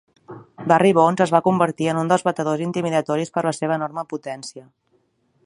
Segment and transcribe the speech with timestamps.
[0.71, 4.67] Barry Bonds es va convertir en un dels batedors intimidatoris per la seva enorme potència.